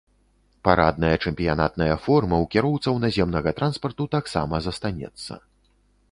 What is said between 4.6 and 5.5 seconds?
застанецца.